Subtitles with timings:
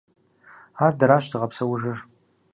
[0.85, 1.97] Ар дэращ зыгъэпсэужыр.